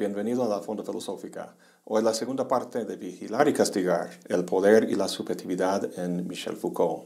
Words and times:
bienvenido 0.00 0.42
a 0.42 0.48
la 0.48 0.60
Fonda 0.60 0.82
Filosófica. 0.82 1.54
Hoy 1.84 2.02
la 2.02 2.14
segunda 2.14 2.48
parte 2.48 2.86
de 2.86 2.96
Vigilar 2.96 3.46
y 3.48 3.52
Castigar, 3.52 4.08
el 4.28 4.46
poder 4.46 4.88
y 4.88 4.94
la 4.94 5.08
subjetividad 5.08 5.98
en 5.98 6.26
Michel 6.26 6.56
Foucault. 6.56 7.02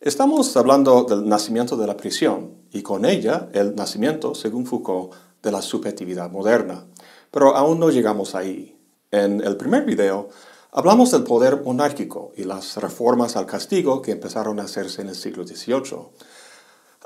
Estamos 0.00 0.56
hablando 0.56 1.04
del 1.04 1.28
nacimiento 1.28 1.76
de 1.76 1.86
la 1.86 1.96
prisión 1.96 2.56
y 2.72 2.82
con 2.82 3.04
ella 3.04 3.50
el 3.52 3.76
nacimiento, 3.76 4.34
según 4.34 4.66
Foucault, 4.66 5.12
de 5.44 5.52
la 5.52 5.62
subjetividad 5.62 6.28
moderna. 6.28 6.86
Pero 7.30 7.54
aún 7.54 7.78
no 7.78 7.88
llegamos 7.88 8.34
ahí. 8.34 8.76
En 9.12 9.40
el 9.40 9.56
primer 9.56 9.84
video 9.84 10.30
hablamos 10.72 11.12
del 11.12 11.22
poder 11.22 11.62
monárquico 11.62 12.32
y 12.36 12.42
las 12.42 12.78
reformas 12.78 13.36
al 13.36 13.46
castigo 13.46 14.02
que 14.02 14.10
empezaron 14.10 14.58
a 14.58 14.64
hacerse 14.64 15.02
en 15.02 15.08
el 15.08 15.14
siglo 15.14 15.46
XVIII. 15.46 16.08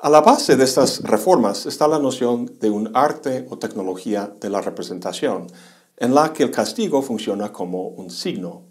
A 0.01 0.09
la 0.11 0.20
base 0.20 0.55
de 0.55 0.62
estas 0.62 1.02
reformas 1.02 1.66
está 1.66 1.88
la 1.88 1.98
noción 1.98 2.47
de 2.61 2.70
un 2.70 2.93
arte 2.95 3.48
o 3.51 3.59
tecnología 3.59 4.33
de 4.41 4.48
la 4.48 4.61
representación, 4.61 5.48
en 5.97 6.15
la 6.15 6.33
que 6.33 6.45
el 6.45 6.52
castigo 6.52 7.02
funciona 7.02 7.51
como 7.51 7.88
un 7.88 8.09
signo. 8.09 8.62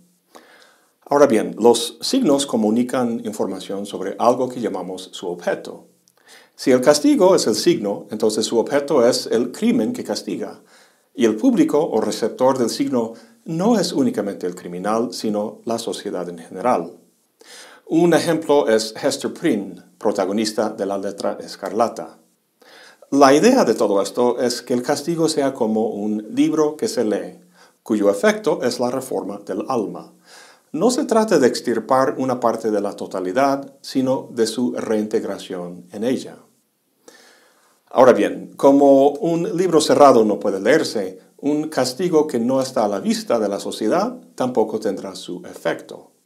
Ahora 1.03 1.27
bien, 1.27 1.53
los 1.59 1.98
signos 2.00 2.45
comunican 2.45 3.22
información 3.26 3.86
sobre 3.86 4.16
algo 4.20 4.48
que 4.48 4.62
llamamos 4.62 5.09
su 5.12 5.27
objeto. 5.27 5.88
Si 6.55 6.72
el 6.72 6.80
castigo 6.80 7.36
es 7.36 7.45
el 7.45 7.55
signo, 7.55 8.08
entonces 8.09 8.45
su 8.45 8.58
objeto 8.58 9.05
es 9.05 9.28
el 9.30 9.52
crimen 9.52 9.91
que 9.91 10.05
castiga. 10.05 10.62
Y 11.14 11.25
el 11.25 11.36
público 11.36 11.89
o 11.91 12.00
receptor 12.00 12.58
del 12.58 12.70
signo 12.70 13.16
no 13.44 13.78
es 13.78 13.91
únicamente 13.91 14.48
el 14.48 14.55
criminal, 14.55 15.09
sino 15.12 15.59
la 15.66 15.78
sociedad 15.78 16.30
en 16.30 16.38
general. 16.38 16.94
Un 17.89 18.13
ejemplo 18.13 18.67
es 18.67 18.93
Hester 19.02 19.33
Prynne, 19.33 19.81
protagonista 19.97 20.71
de 20.71 20.85
la 20.85 20.97
letra 20.97 21.38
escarlata. 21.39 22.17
La 23.11 23.33
idea 23.33 23.63
de 23.63 23.75
todo 23.75 24.02
esto 24.02 24.41
es 24.41 24.61
que 24.61 24.73
el 24.73 24.83
castigo 24.83 25.30
sea 25.30 25.53
como 25.53 25.91
un 25.91 26.35
libro 26.35 26.75
que 26.75 26.89
se 26.89 27.05
lee, 27.05 27.39
cuyo 27.83 28.09
efecto 28.09 28.61
es 28.61 28.81
la 28.81 28.91
reforma 28.91 29.39
del 29.45 29.63
alma. 29.69 30.11
No 30.73 30.91
se 30.91 31.05
trata 31.05 31.39
de 31.39 31.47
extirpar 31.47 32.15
una 32.17 32.41
parte 32.41 32.71
de 32.71 32.81
la 32.81 32.93
totalidad, 32.93 33.73
sino 33.80 34.27
de 34.33 34.47
su 34.47 34.73
reintegración 34.73 35.85
en 35.93 36.03
ella. 36.03 36.39
Ahora 37.89 38.11
bien, 38.11 38.52
como 38.58 39.11
un 39.11 39.55
libro 39.55 39.80
cerrado 39.80 40.25
no 40.25 40.41
puede 40.41 40.59
leerse, 40.59 41.21
un 41.38 41.69
castigo 41.69 42.27
que 42.27 42.38
no 42.38 42.61
está 42.61 42.83
a 42.83 42.89
la 42.89 42.99
vista 42.99 43.39
de 43.39 43.47
la 43.47 43.61
sociedad 43.61 44.19
tampoco 44.35 44.77
tendrá 44.77 45.15
su 45.15 45.41
efecto. 45.45 46.17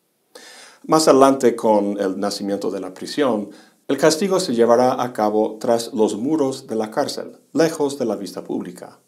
Más 0.87 1.07
adelante, 1.07 1.55
con 1.55 1.99
el 1.99 2.19
nacimiento 2.19 2.71
de 2.71 2.79
la 2.79 2.93
prisión, 2.93 3.51
el 3.87 3.97
castigo 3.97 4.39
se 4.39 4.55
llevará 4.55 5.03
a 5.03 5.13
cabo 5.13 5.57
tras 5.59 5.93
los 5.93 6.17
muros 6.17 6.65
de 6.65 6.75
la 6.75 6.89
cárcel, 6.89 7.38
lejos 7.53 7.99
de 7.99 8.05
la 8.05 8.15
vista 8.15 8.43
pública. 8.43 8.99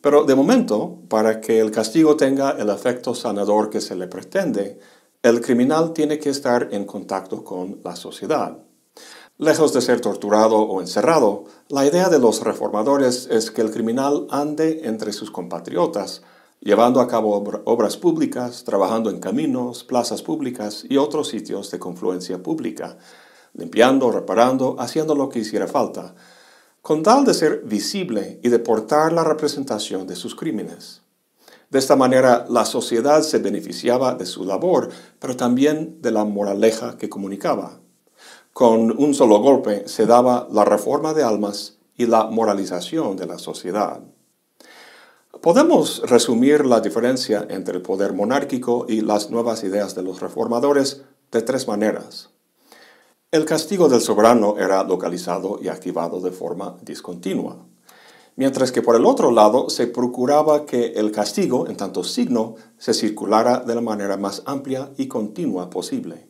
Pero 0.00 0.24
de 0.24 0.36
momento, 0.36 0.98
para 1.08 1.40
que 1.40 1.58
el 1.58 1.72
castigo 1.72 2.16
tenga 2.16 2.52
el 2.52 2.70
efecto 2.70 3.14
sanador 3.14 3.70
que 3.70 3.80
se 3.80 3.96
le 3.96 4.06
pretende, 4.06 4.78
el 5.22 5.40
criminal 5.40 5.92
tiene 5.92 6.18
que 6.18 6.30
estar 6.30 6.68
en 6.70 6.84
contacto 6.84 7.42
con 7.42 7.80
la 7.82 7.96
sociedad. 7.96 8.58
Lejos 9.36 9.72
de 9.72 9.80
ser 9.80 10.00
torturado 10.00 10.58
o 10.58 10.80
encerrado, 10.80 11.44
la 11.68 11.86
idea 11.86 12.08
de 12.08 12.18
los 12.18 12.42
reformadores 12.42 13.26
es 13.30 13.50
que 13.50 13.62
el 13.62 13.70
criminal 13.70 14.26
ande 14.30 14.82
entre 14.84 15.12
sus 15.12 15.30
compatriotas, 15.30 16.22
llevando 16.60 17.00
a 17.00 17.08
cabo 17.08 17.42
obras 17.64 17.96
públicas, 17.96 18.64
trabajando 18.64 19.10
en 19.10 19.18
caminos, 19.18 19.82
plazas 19.82 20.22
públicas 20.22 20.84
y 20.88 20.98
otros 20.98 21.28
sitios 21.28 21.70
de 21.70 21.78
confluencia 21.78 22.42
pública, 22.42 22.98
limpiando, 23.54 24.10
reparando, 24.10 24.76
haciendo 24.78 25.14
lo 25.14 25.28
que 25.28 25.40
hiciera 25.40 25.66
falta, 25.66 26.14
con 26.82 27.02
tal 27.02 27.24
de 27.24 27.34
ser 27.34 27.62
visible 27.64 28.40
y 28.42 28.48
de 28.48 28.58
portar 28.58 29.12
la 29.12 29.24
representación 29.24 30.06
de 30.06 30.16
sus 30.16 30.34
crímenes. 30.34 31.02
De 31.70 31.78
esta 31.78 31.94
manera, 31.96 32.46
la 32.48 32.64
sociedad 32.64 33.22
se 33.22 33.38
beneficiaba 33.38 34.14
de 34.14 34.26
su 34.26 34.44
labor, 34.44 34.90
pero 35.18 35.36
también 35.36 36.02
de 36.02 36.10
la 36.10 36.24
moraleja 36.24 36.98
que 36.98 37.08
comunicaba. 37.08 37.80
Con 38.52 38.90
un 38.98 39.14
solo 39.14 39.38
golpe 39.38 39.86
se 39.86 40.04
daba 40.04 40.48
la 40.50 40.64
reforma 40.64 41.14
de 41.14 41.22
almas 41.22 41.78
y 41.96 42.06
la 42.06 42.24
moralización 42.24 43.16
de 43.16 43.26
la 43.26 43.38
sociedad. 43.38 44.00
Podemos 45.40 46.02
resumir 46.04 46.66
la 46.66 46.82
diferencia 46.82 47.46
entre 47.48 47.76
el 47.76 47.82
poder 47.82 48.12
monárquico 48.12 48.84
y 48.86 49.00
las 49.00 49.30
nuevas 49.30 49.64
ideas 49.64 49.94
de 49.94 50.02
los 50.02 50.20
reformadores 50.20 51.00
de 51.32 51.40
tres 51.40 51.66
maneras. 51.66 52.28
El 53.30 53.46
castigo 53.46 53.88
del 53.88 54.02
soberano 54.02 54.58
era 54.58 54.84
localizado 54.84 55.58
y 55.62 55.68
activado 55.68 56.20
de 56.20 56.30
forma 56.30 56.76
discontinua, 56.82 57.64
mientras 58.36 58.70
que 58.70 58.82
por 58.82 58.96
el 58.96 59.06
otro 59.06 59.30
lado 59.30 59.70
se 59.70 59.86
procuraba 59.86 60.66
que 60.66 60.92
el 60.96 61.10
castigo, 61.10 61.68
en 61.68 61.76
tanto 61.78 62.04
signo, 62.04 62.56
se 62.76 62.92
circulara 62.92 63.60
de 63.60 63.74
la 63.74 63.80
manera 63.80 64.18
más 64.18 64.42
amplia 64.44 64.90
y 64.98 65.08
continua 65.08 65.70
posible. 65.70 66.28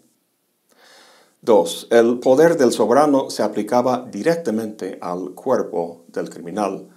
2. 1.42 1.88
El 1.90 2.20
poder 2.20 2.56
del 2.56 2.70
soberano 2.70 3.28
se 3.28 3.42
aplicaba 3.42 4.06
directamente 4.08 4.98
al 5.00 5.30
cuerpo 5.34 6.04
del 6.06 6.30
criminal, 6.30 6.90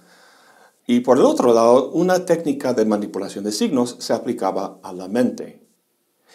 y 0.86 1.00
por 1.00 1.18
el 1.18 1.24
otro 1.24 1.54
lado, 1.54 1.90
una 1.90 2.26
técnica 2.26 2.74
de 2.74 2.84
manipulación 2.84 3.44
de 3.44 3.52
signos 3.52 3.96
se 3.98 4.12
aplicaba 4.12 4.78
a 4.82 4.92
la 4.92 5.08
mente. 5.08 5.66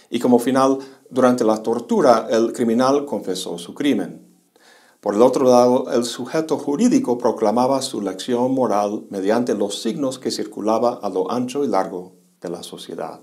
Y 0.10 0.20
como 0.20 0.40
final, 0.40 0.80
durante 1.10 1.44
la 1.44 1.62
tortura, 1.62 2.28
el 2.32 2.52
criminal 2.52 3.06
confesó 3.06 3.58
su 3.60 3.76
crimen. 3.76 4.28
Por 5.02 5.16
el 5.16 5.22
otro 5.22 5.46
lado, 5.46 5.92
el 5.94 6.04
sujeto 6.04 6.58
jurídico 6.58 7.18
proclamaba 7.18 7.82
su 7.82 8.02
lección 8.02 8.54
moral 8.54 9.06
mediante 9.10 9.54
los 9.54 9.82
signos 9.82 10.20
que 10.20 10.32
circulaba 10.32 11.00
a 11.02 11.10
lo 11.10 11.32
ancho 11.32 11.64
y 11.64 11.68
largo 11.68 12.16
de 12.42 12.50
la 12.50 12.64
sociedad. 12.64 13.22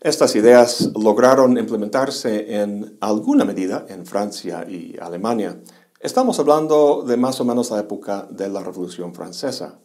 Estas 0.00 0.34
ideas 0.34 0.90
lograron 0.94 1.58
implementarse 1.58 2.60
en 2.60 2.96
alguna 3.00 3.44
medida 3.44 3.86
en 3.88 4.04
Francia 4.04 4.66
y 4.68 4.96
Alemania, 5.00 5.60
Estamos 6.02 6.38
hablando 6.40 7.02
de 7.06 7.18
más 7.18 7.42
o 7.42 7.44
menos 7.44 7.70
la 7.70 7.80
época 7.80 8.26
de 8.30 8.48
la 8.48 8.60
Revolución 8.60 9.12
Francesa. 9.12 9.80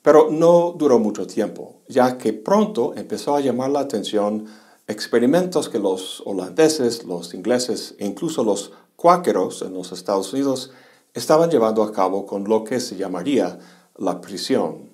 Pero 0.00 0.30
no 0.30 0.72
duró 0.78 1.00
mucho 1.00 1.26
tiempo, 1.26 1.82
ya 1.88 2.16
que 2.16 2.32
pronto 2.32 2.94
empezó 2.94 3.34
a 3.34 3.40
llamar 3.40 3.70
la 3.70 3.80
atención 3.80 4.46
experimentos 4.86 5.68
que 5.68 5.80
los 5.80 6.22
holandeses, 6.24 7.02
los 7.02 7.34
ingleses 7.34 7.96
e 7.98 8.06
incluso 8.06 8.44
los 8.44 8.70
cuáqueros 8.94 9.62
en 9.62 9.74
los 9.74 9.90
Estados 9.90 10.32
Unidos 10.32 10.70
estaban 11.12 11.50
llevando 11.50 11.82
a 11.82 11.90
cabo 11.90 12.24
con 12.24 12.44
lo 12.44 12.62
que 12.62 12.78
se 12.78 12.94
llamaría 12.94 13.58
la 13.96 14.20
prisión. 14.20 14.90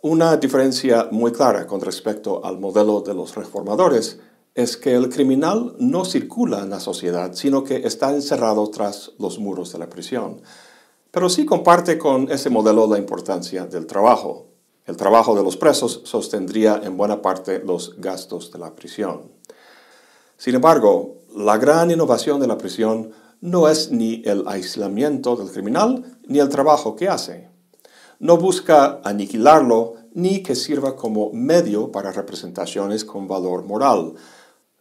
Una 0.00 0.36
diferencia 0.36 1.08
muy 1.10 1.32
clara 1.32 1.66
con 1.66 1.80
respecto 1.80 2.44
al 2.44 2.60
modelo 2.60 3.00
de 3.00 3.14
los 3.14 3.34
reformadores 3.34 4.20
es 4.58 4.76
que 4.76 4.92
el 4.92 5.08
criminal 5.08 5.76
no 5.78 6.04
circula 6.04 6.58
en 6.64 6.70
la 6.70 6.80
sociedad, 6.80 7.32
sino 7.34 7.62
que 7.62 7.76
está 7.86 8.12
encerrado 8.12 8.68
tras 8.70 9.12
los 9.20 9.38
muros 9.38 9.70
de 9.72 9.78
la 9.78 9.88
prisión. 9.88 10.42
Pero 11.12 11.28
sí 11.28 11.46
comparte 11.46 11.96
con 11.96 12.28
ese 12.28 12.50
modelo 12.50 12.88
la 12.88 12.98
importancia 12.98 13.66
del 13.66 13.86
trabajo. 13.86 14.48
El 14.84 14.96
trabajo 14.96 15.36
de 15.36 15.44
los 15.44 15.56
presos 15.56 16.00
sostendría 16.02 16.80
en 16.82 16.96
buena 16.96 17.22
parte 17.22 17.62
los 17.64 17.94
gastos 17.98 18.50
de 18.50 18.58
la 18.58 18.74
prisión. 18.74 19.30
Sin 20.36 20.56
embargo, 20.56 21.18
la 21.36 21.56
gran 21.56 21.92
innovación 21.92 22.40
de 22.40 22.48
la 22.48 22.58
prisión 22.58 23.12
no 23.40 23.68
es 23.68 23.92
ni 23.92 24.22
el 24.24 24.42
aislamiento 24.48 25.36
del 25.36 25.52
criminal 25.52 26.18
ni 26.26 26.40
el 26.40 26.48
trabajo 26.48 26.96
que 26.96 27.08
hace. 27.08 27.48
No 28.18 28.36
busca 28.36 29.00
aniquilarlo 29.04 29.94
ni 30.14 30.42
que 30.42 30.56
sirva 30.56 30.96
como 30.96 31.30
medio 31.32 31.92
para 31.92 32.10
representaciones 32.10 33.04
con 33.04 33.28
valor 33.28 33.62
moral, 33.62 34.14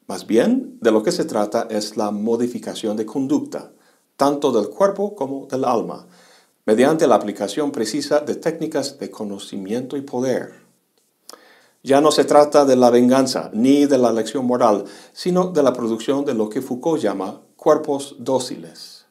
más 0.07 0.25
bien, 0.25 0.77
de 0.81 0.91
lo 0.91 1.03
que 1.03 1.11
se 1.11 1.25
trata 1.25 1.67
es 1.69 1.97
la 1.97 2.11
modificación 2.11 2.95
de 2.95 3.05
conducta, 3.05 3.71
tanto 4.15 4.51
del 4.53 4.69
cuerpo 4.69 5.15
como 5.15 5.47
del 5.47 5.65
alma, 5.65 6.07
mediante 6.65 7.07
la 7.07 7.15
aplicación 7.15 7.71
precisa 7.71 8.21
de 8.21 8.35
técnicas 8.35 8.99
de 8.99 9.11
conocimiento 9.11 9.97
y 9.97 10.01
poder. 10.01 10.65
Ya 11.83 12.01
no 12.01 12.11
se 12.11 12.23
trata 12.23 12.65
de 12.65 12.75
la 12.75 12.89
venganza 12.89 13.49
ni 13.53 13.85
de 13.85 13.97
la 13.97 14.11
lección 14.11 14.45
moral, 14.45 14.85
sino 15.13 15.51
de 15.51 15.63
la 15.63 15.73
producción 15.73 16.25
de 16.25 16.33
lo 16.33 16.49
que 16.49 16.61
Foucault 16.61 17.01
llama 17.01 17.41
cuerpos 17.55 18.15
dóciles. 18.19 19.05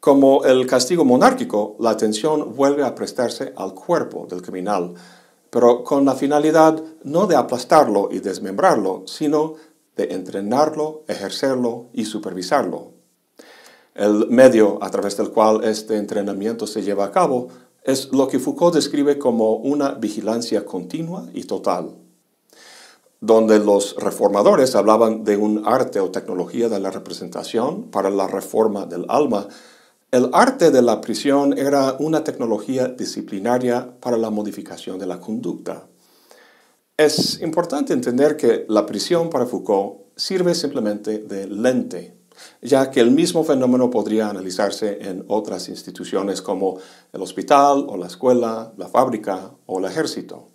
Como 0.00 0.44
el 0.44 0.66
castigo 0.66 1.04
monárquico, 1.04 1.76
la 1.80 1.90
atención 1.90 2.54
vuelve 2.54 2.84
a 2.84 2.94
prestarse 2.94 3.54
al 3.56 3.74
cuerpo 3.74 4.26
del 4.28 4.42
criminal, 4.42 4.94
pero 5.50 5.82
con 5.82 6.04
la 6.04 6.14
finalidad 6.14 6.82
no 7.04 7.26
de 7.26 7.36
aplastarlo 7.36 8.08
y 8.10 8.18
desmembrarlo, 8.18 9.04
sino 9.06 9.54
de 9.96 10.12
entrenarlo, 10.12 11.04
ejercerlo 11.08 11.86
y 11.92 12.04
supervisarlo. 12.04 12.92
El 13.94 14.28
medio 14.28 14.82
a 14.82 14.90
través 14.90 15.16
del 15.16 15.30
cual 15.30 15.62
este 15.64 15.96
entrenamiento 15.96 16.66
se 16.66 16.82
lleva 16.82 17.04
a 17.04 17.12
cabo 17.12 17.48
es 17.84 18.12
lo 18.12 18.26
que 18.28 18.38
Foucault 18.38 18.74
describe 18.74 19.18
como 19.18 19.56
una 19.56 19.90
vigilancia 19.92 20.64
continua 20.64 21.28
y 21.32 21.44
total. 21.44 21.94
Donde 23.20 23.58
los 23.58 23.94
reformadores 23.96 24.74
hablaban 24.74 25.22
de 25.22 25.36
un 25.36 25.62
arte 25.64 26.00
o 26.00 26.10
tecnología 26.10 26.68
de 26.68 26.80
la 26.80 26.90
representación 26.90 27.84
para 27.90 28.10
la 28.10 28.26
reforma 28.26 28.86
del 28.86 29.06
alma, 29.08 29.48
El 30.14 30.30
arte 30.32 30.70
de 30.70 30.80
la 30.80 31.00
prisión 31.00 31.58
era 31.58 31.96
una 31.98 32.22
tecnología 32.22 32.86
disciplinaria 32.86 33.98
para 34.00 34.16
la 34.16 34.30
modificación 34.30 34.96
de 34.96 35.06
la 35.06 35.18
conducta. 35.18 35.88
Es 36.96 37.40
importante 37.40 37.92
entender 37.92 38.36
que 38.36 38.66
la 38.68 38.86
prisión 38.86 39.28
para 39.28 39.46
Foucault 39.46 40.02
sirve 40.14 40.54
simplemente 40.54 41.18
de 41.18 41.48
lente, 41.48 42.16
ya 42.62 42.88
que 42.88 43.00
el 43.00 43.10
mismo 43.10 43.42
fenómeno 43.42 43.90
podría 43.90 44.28
analizarse 44.28 44.98
en 45.00 45.24
otras 45.26 45.68
instituciones 45.68 46.40
como 46.40 46.78
el 47.12 47.20
hospital 47.20 47.86
o 47.88 47.96
la 47.96 48.06
escuela, 48.06 48.72
la 48.76 48.86
fábrica 48.86 49.56
o 49.66 49.80
el 49.80 49.86
ejército. 49.86 50.50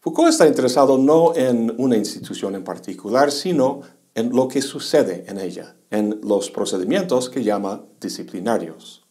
Foucault 0.00 0.30
está 0.30 0.44
interesado 0.48 0.98
no 0.98 1.32
en 1.36 1.72
una 1.78 1.96
institución 1.96 2.56
en 2.56 2.64
particular, 2.64 3.30
sino 3.30 3.82
en 4.16 4.30
lo 4.30 4.48
que 4.48 4.60
sucede 4.60 5.24
en 5.28 5.38
ella, 5.38 5.76
en 5.92 6.18
los 6.24 6.50
procedimientos 6.50 7.30
que 7.30 7.44
llama 7.44 7.84
disciplinarios. 8.00 9.06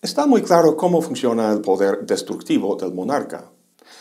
Está 0.00 0.28
muy 0.28 0.42
claro 0.42 0.76
cómo 0.76 1.02
funciona 1.02 1.52
el 1.52 1.60
poder 1.60 2.06
destructivo 2.06 2.76
del 2.76 2.94
monarca. 2.94 3.50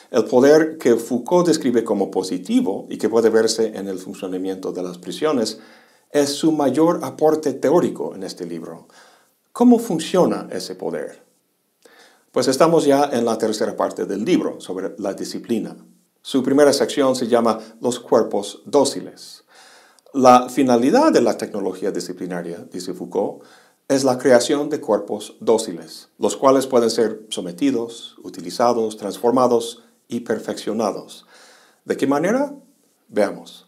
El 0.09 0.23
poder 0.25 0.77
que 0.77 0.95
Foucault 0.95 1.47
describe 1.47 1.83
como 1.83 2.09
positivo 2.09 2.87
y 2.89 2.97
que 2.97 3.09
puede 3.09 3.29
verse 3.29 3.73
en 3.75 3.87
el 3.89 3.99
funcionamiento 3.99 4.71
de 4.71 4.83
las 4.83 4.97
prisiones 4.97 5.59
es 6.11 6.29
su 6.29 6.53
mayor 6.53 7.01
aporte 7.03 7.53
teórico 7.53 8.15
en 8.15 8.23
este 8.23 8.45
libro. 8.45 8.87
¿Cómo 9.51 9.79
funciona 9.79 10.47
ese 10.51 10.75
poder? 10.75 11.23
Pues 12.31 12.47
estamos 12.47 12.85
ya 12.85 13.09
en 13.11 13.25
la 13.25 13.37
tercera 13.37 13.75
parte 13.75 14.05
del 14.05 14.23
libro 14.23 14.61
sobre 14.61 14.93
la 14.97 15.13
disciplina. 15.13 15.75
Su 16.21 16.41
primera 16.41 16.71
sección 16.71 17.15
se 17.15 17.27
llama 17.27 17.59
Los 17.81 17.99
cuerpos 17.99 18.61
dóciles. 18.65 19.43
La 20.13 20.47
finalidad 20.47 21.11
de 21.11 21.21
la 21.21 21.37
tecnología 21.37 21.91
disciplinaria, 21.91 22.65
dice 22.71 22.93
Foucault, 22.93 23.43
es 23.89 24.03
la 24.03 24.17
creación 24.17 24.69
de 24.69 24.79
cuerpos 24.79 25.35
dóciles, 25.39 26.09
los 26.17 26.37
cuales 26.37 26.67
pueden 26.67 26.89
ser 26.89 27.25
sometidos, 27.29 28.17
utilizados, 28.23 28.97
transformados 28.97 29.83
y 30.07 30.21
perfeccionados. 30.21 31.25
¿De 31.85 31.97
qué 31.97 32.07
manera? 32.07 32.53
Veamos. 33.07 33.67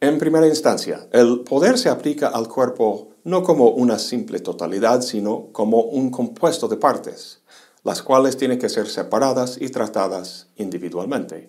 En 0.00 0.18
primera 0.18 0.46
instancia, 0.46 1.08
el 1.12 1.40
poder 1.40 1.78
se 1.78 1.88
aplica 1.88 2.28
al 2.28 2.48
cuerpo 2.48 3.14
no 3.24 3.42
como 3.42 3.70
una 3.70 3.98
simple 3.98 4.38
totalidad, 4.40 5.00
sino 5.00 5.48
como 5.52 5.80
un 5.80 6.10
compuesto 6.10 6.68
de 6.68 6.76
partes, 6.76 7.40
las 7.84 8.02
cuales 8.02 8.36
tienen 8.36 8.58
que 8.58 8.68
ser 8.68 8.86
separadas 8.86 9.56
y 9.60 9.70
tratadas 9.70 10.48
individualmente. 10.56 11.48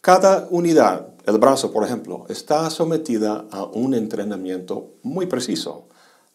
Cada 0.00 0.46
unidad, 0.50 1.08
el 1.26 1.38
brazo 1.38 1.72
por 1.72 1.84
ejemplo, 1.84 2.26
está 2.28 2.70
sometida 2.70 3.46
a 3.50 3.64
un 3.64 3.94
entrenamiento 3.94 4.94
muy 5.02 5.26
preciso, 5.26 5.88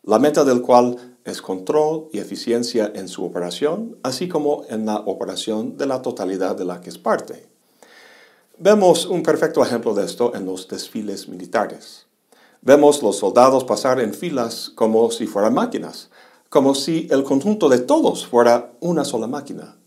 la 0.04 0.20
meta 0.20 0.44
del 0.44 0.62
cual 0.62 1.15
es 1.26 1.42
control 1.42 2.08
y 2.14 2.20
eficiencia 2.20 2.92
en 2.96 3.10
su 3.10 3.26
operación, 3.26 3.98
así 4.04 4.30
como 4.30 4.64
en 4.70 4.86
la 4.86 4.98
operación 5.00 5.76
de 5.76 5.88
la 5.88 6.02
totalidad 6.02 6.56
de 6.56 6.66
la 6.66 6.80
que 6.80 6.90
es 6.90 6.98
parte. 6.98 7.48
Vemos 8.58 9.06
un 9.06 9.24
perfecto 9.24 9.62
ejemplo 9.62 9.94
de 9.94 10.06
esto 10.06 10.34
en 10.34 10.46
los 10.46 10.68
desfiles 10.68 11.28
militares. 11.28 12.06
Vemos 12.62 13.04
los 13.04 13.18
soldados 13.18 13.66
pasar 13.66 14.00
en 14.00 14.14
filas 14.14 14.72
como 14.76 15.12
si 15.12 15.28
fueran 15.28 15.54
máquinas, 15.54 16.10
como 16.50 16.74
si 16.74 17.08
el 17.12 17.24
conjunto 17.24 17.68
de 17.68 17.80
todos 17.80 18.26
fuera 18.26 18.72
una 18.80 19.04
sola 19.04 19.28
máquina. 19.28 19.78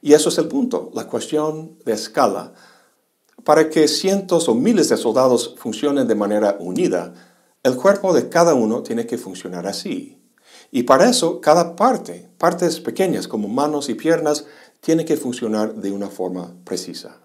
Y 0.00 0.12
eso 0.12 0.28
es 0.28 0.38
el 0.38 0.46
punto, 0.46 0.90
la 0.94 1.08
cuestión 1.08 1.78
de 1.84 1.94
escala 1.94 2.52
para 3.46 3.70
que 3.70 3.86
cientos 3.86 4.48
o 4.48 4.56
miles 4.56 4.88
de 4.88 4.96
soldados 4.96 5.54
funcionen 5.56 6.08
de 6.08 6.16
manera 6.16 6.56
unida, 6.58 7.14
el 7.62 7.76
cuerpo 7.76 8.12
de 8.12 8.28
cada 8.28 8.54
uno 8.54 8.82
tiene 8.82 9.06
que 9.06 9.18
funcionar 9.18 9.68
así. 9.68 10.20
Y 10.70 10.82
para 10.82 11.08
eso, 11.08 11.40
cada 11.40 11.76
parte, 11.76 12.28
partes 12.38 12.80
pequeñas 12.80 13.28
como 13.28 13.48
manos 13.48 13.88
y 13.88 13.94
piernas, 13.94 14.46
tiene 14.80 15.04
que 15.04 15.16
funcionar 15.16 15.74
de 15.74 15.92
una 15.92 16.08
forma 16.08 16.54
precisa. 16.64 17.18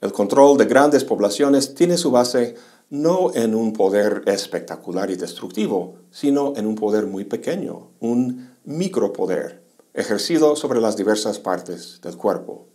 El 0.00 0.12
control 0.12 0.58
de 0.58 0.66
grandes 0.66 1.04
poblaciones 1.04 1.74
tiene 1.74 1.96
su 1.96 2.10
base 2.10 2.54
no 2.90 3.34
en 3.34 3.54
un 3.54 3.72
poder 3.72 4.22
espectacular 4.26 5.10
y 5.10 5.16
destructivo, 5.16 5.96
sino 6.10 6.52
en 6.56 6.66
un 6.66 6.74
poder 6.74 7.06
muy 7.06 7.24
pequeño, 7.24 7.90
un 8.00 8.54
micropoder, 8.64 9.62
ejercido 9.94 10.56
sobre 10.56 10.80
las 10.80 10.96
diversas 10.96 11.38
partes 11.38 12.00
del 12.02 12.16
cuerpo. 12.16 12.66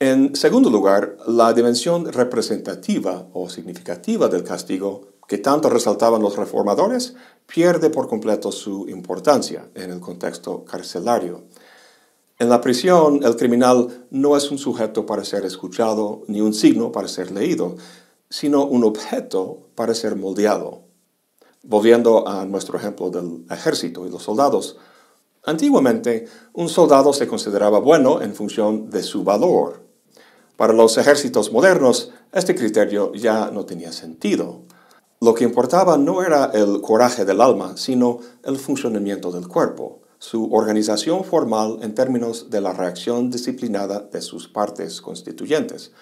En 0.00 0.36
segundo 0.36 0.70
lugar, 0.70 1.16
la 1.26 1.52
dimensión 1.52 2.12
representativa 2.12 3.28
o 3.32 3.50
significativa 3.50 4.28
del 4.28 4.44
castigo 4.44 5.17
que 5.28 5.38
tanto 5.38 5.70
resaltaban 5.70 6.22
los 6.22 6.36
reformadores 6.36 7.14
pierde 7.46 7.90
por 7.90 8.08
completo 8.08 8.50
su 8.50 8.88
importancia 8.88 9.68
en 9.76 9.92
el 9.92 10.00
contexto 10.00 10.64
carcelario. 10.64 11.44
En 12.40 12.48
la 12.48 12.60
prisión, 12.60 13.20
el 13.22 13.36
criminal 13.36 14.06
no 14.10 14.36
es 14.36 14.50
un 14.50 14.58
sujeto 14.58 15.06
para 15.06 15.24
ser 15.24 15.44
escuchado 15.44 16.22
ni 16.26 16.40
un 16.40 16.54
signo 16.54 16.90
para 16.90 17.06
ser 17.06 17.30
leído, 17.30 17.76
sino 18.30 18.64
un 18.64 18.82
objeto 18.84 19.58
para 19.74 19.94
ser 19.94 20.16
moldeado. 20.16 20.80
Volviendo 21.62 22.26
a 22.26 22.44
nuestro 22.46 22.78
ejemplo 22.78 23.10
del 23.10 23.44
ejército 23.50 24.06
y 24.06 24.10
los 24.10 24.22
soldados, 24.22 24.78
antiguamente 25.44 26.26
un 26.54 26.68
soldado 26.68 27.12
se 27.12 27.28
consideraba 27.28 27.80
bueno 27.80 28.22
en 28.22 28.34
función 28.34 28.90
de 28.90 29.02
su 29.02 29.24
valor, 29.24 29.88
para 30.58 30.72
los 30.72 30.98
ejércitos 30.98 31.52
modernos, 31.52 32.10
este 32.32 32.56
criterio 32.56 33.12
ya 33.14 33.48
no 33.52 33.64
tenía 33.64 33.92
sentido. 33.92 34.62
Lo 35.20 35.34
que 35.34 35.44
importaba 35.44 35.98
no 35.98 36.22
era 36.22 36.46
el 36.54 36.80
coraje 36.80 37.24
del 37.24 37.40
alma, 37.40 37.76
sino 37.76 38.18
el 38.44 38.58
funcionamiento 38.58 39.32
del 39.32 39.48
cuerpo, 39.48 40.02
su 40.18 40.52
organización 40.52 41.24
formal 41.24 41.78
en 41.82 41.94
términos 41.94 42.50
de 42.50 42.60
la 42.60 42.72
reacción 42.72 43.30
disciplinada 43.30 44.00
de 44.00 44.20
sus 44.20 44.48
partes 44.48 45.00
constituyentes, 45.00 45.92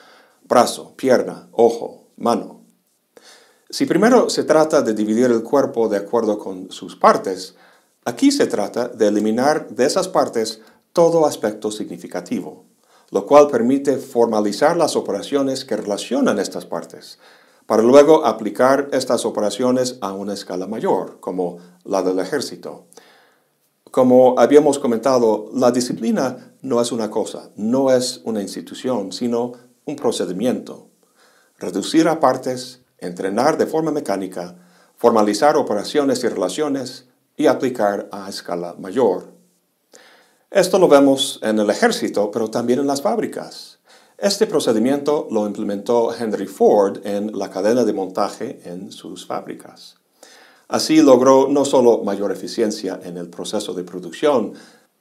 brazo, 0.45 0.95
pierna, 0.97 1.49
ojo, 1.53 2.09
mano. 2.17 2.63
Si 3.71 3.87
primero 3.87 4.29
se 4.31 4.45
trata 4.45 4.83
de 4.83 4.95
dividir 4.95 5.27
el 5.27 5.43
cuerpo 5.43 5.89
de 5.89 5.97
acuerdo 5.97 6.39
con 6.39 6.71
sus 6.71 6.95
partes, 6.95 7.57
aquí 8.05 8.31
se 8.31 8.47
trata 8.47 8.89
de 8.89 9.09
eliminar 9.09 9.69
de 9.71 9.87
esas 9.87 10.09
partes 10.09 10.61
todo 10.93 11.27
aspecto 11.27 11.71
significativo 11.71 12.67
lo 13.11 13.27
cual 13.27 13.49
permite 13.49 13.99
formalizar 13.99 14.77
las 14.77 14.97
operaciones 14.97 15.65
que 15.65 15.77
relacionan 15.77 16.39
estas 16.39 16.67
partes, 16.67 17.19
para 17.67 17.83
luego 17.83 18.25
aplicar 18.25 18.89
estas 18.93 19.25
operaciones 19.25 19.99
a 20.01 20.13
una 20.13 20.35
escala 20.35 20.67
mayor, 20.67 21.19
como 21.21 21.59
la 21.85 22.03
del 22.03 22.21
ejército. 22.21 22.87
Como 23.91 24.39
habíamos 24.39 24.79
comentado, 24.79 25.51
la 25.53 25.71
disciplina 25.73 26.55
no 26.63 26.81
es 26.81 26.93
una 26.93 27.11
cosa, 27.11 27.51
no 27.57 27.91
es 27.91 28.21
una 28.25 28.43
institución, 28.43 29.13
sino 29.13 29.53
un 29.85 29.97
procedimiento. 29.97 30.89
Reducir 31.59 32.09
a 32.09 32.21
partes, 32.21 32.83
entrenar 32.99 33.57
de 33.57 33.67
forma 33.67 33.91
mecánica, 33.91 34.57
formalizar 34.97 35.57
operaciones 35.57 36.23
y 36.25 36.29
relaciones 36.29 37.07
y 37.37 37.47
aplicar 37.47 38.09
a 38.13 38.29
escala 38.29 38.75
mayor. 38.79 39.33
Esto 40.51 40.79
lo 40.79 40.89
vemos 40.89 41.41
en 41.43 41.59
el 41.59 41.71
ejército, 41.71 42.31
pero 42.31 42.49
también 42.49 42.79
en 42.79 42.87
las 42.87 43.03
fábricas. 43.03 43.79
Este 44.19 44.47
procedimiento 44.47 45.29
lo 45.31 45.47
implementó 45.47 46.11
Henry 46.15 46.47
Ford 46.47 47.07
en 47.07 47.39
la 47.39 47.51
cadena 47.51 47.85
de 47.85 47.93
montaje 47.93 48.61
en 48.65 48.91
sus 48.91 49.27
fábricas. 49.27 49.97
Así 50.69 51.03
logró 51.03 51.49
no 51.49 51.67
solo 51.67 52.03
mayor 52.03 52.33
eficiencia 52.33 52.99
en 53.05 53.19
el 53.19 53.29
proceso 53.29 53.75
de 53.75 53.85
producción, 53.85 54.55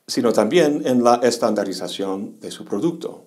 sino 0.05 0.33
también 0.33 0.85
en 0.85 1.01
la 1.01 1.15
estandarización 1.23 2.41
de 2.41 2.51
su 2.51 2.65
producto. 2.65 3.23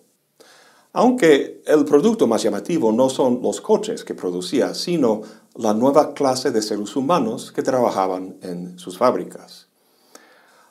Aunque 0.93 1.63
el 1.67 1.87
producto 1.87 2.27
más 2.27 2.43
llamativo 2.43 2.93
no 2.93 3.09
son 3.09 3.41
los 3.43 3.63
coches 3.63 4.05
que 4.05 4.15
producía, 4.15 4.75
sino 4.75 5.23
la 5.55 5.73
nueva 5.73 6.13
clase 6.13 6.51
de 6.51 6.61
seres 6.61 6.97
humanos 6.97 7.51
que 7.51 7.63
trabajaban 7.63 8.37
en 8.43 8.79
sus 8.79 8.99
fábricas. 8.99 9.69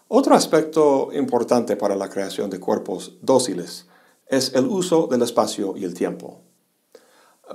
Otro 0.09 0.35
aspecto 0.35 1.09
importante 1.11 1.75
para 1.75 1.95
la 1.95 2.07
creación 2.07 2.51
de 2.51 2.59
cuerpos 2.59 3.13
dóciles 3.21 3.87
es 4.29 4.53
el 4.53 4.65
uso 4.67 5.07
del 5.07 5.21
espacio 5.21 5.75
y 5.77 5.83
el 5.85 5.93
tiempo. 5.93 6.41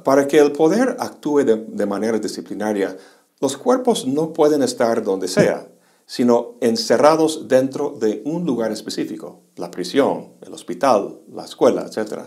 Para 0.04 0.26
que 0.26 0.38
el 0.38 0.52
poder 0.52 0.96
actúe 0.98 1.44
de, 1.44 1.86
manera 1.86 2.18
disciplinaria, 2.18 2.96
los 3.40 3.56
cuerpos 3.56 4.06
no 4.06 4.32
pueden 4.32 4.62
estar 4.62 5.02
donde 5.02 5.28
sea, 5.28 5.68
sino 6.06 6.54
encerrados 6.60 7.46
dentro 7.46 7.90
de 7.90 8.22
un 8.24 8.46
lugar 8.46 8.72
específico, 8.72 9.42
la 9.56 9.70
prisión, 9.70 10.34
el 10.40 10.52
hospital, 10.54 11.20
la 11.32 11.44
escuela, 11.44 11.86
etc. 11.86 12.20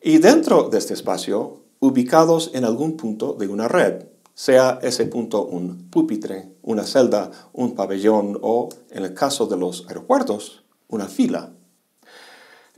Y 0.00 0.18
dentro 0.18 0.68
de 0.68 0.78
este 0.78 0.94
espacio, 0.94 1.64
ubicados 1.80 2.50
en 2.54 2.64
algún 2.64 2.96
punto 2.96 3.34
de 3.34 3.48
una 3.48 3.68
red, 3.68 4.04
sea 4.34 4.78
ese 4.82 5.04
punto 5.04 5.44
un 5.44 5.90
pupitre, 5.90 6.54
una 6.62 6.84
celda, 6.84 7.30
un 7.52 7.74
pabellón 7.74 8.38
o, 8.40 8.70
en 8.90 9.04
el 9.04 9.12
caso 9.12 9.46
de 9.46 9.58
los 9.58 9.86
aeropuertos, 9.88 10.64
una 10.88 11.08
fila. 11.08 11.52